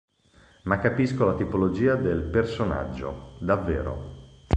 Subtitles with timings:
[0.63, 4.29] Ma capisco la tipologia del "personaggio", davvero.